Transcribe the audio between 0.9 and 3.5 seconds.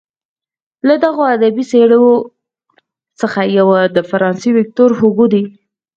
دغو ادبي څیرو څخه